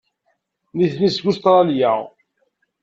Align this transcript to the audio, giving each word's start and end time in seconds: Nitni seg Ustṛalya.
Nitni 0.77 1.09
seg 1.11 1.25
Ustṛalya. 1.31 1.93